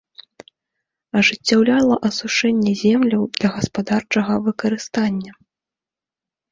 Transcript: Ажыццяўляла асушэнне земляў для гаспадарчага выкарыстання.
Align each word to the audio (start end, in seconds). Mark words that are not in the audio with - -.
Ажыццяўляла 1.19 1.95
асушэнне 2.09 2.73
земляў 2.83 3.23
для 3.37 3.49
гаспадарчага 3.59 4.33
выкарыстання. 4.51 5.31